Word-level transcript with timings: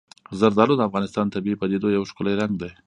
زردالو 0.39 0.73
د 0.77 0.81
افغانستان 0.89 1.25
د 1.25 1.31
طبیعي 1.35 1.57
پدیدو 1.61 1.87
یو 1.97 2.03
ښکلی 2.09 2.33
رنګ 2.41 2.53
دی. 2.61 2.69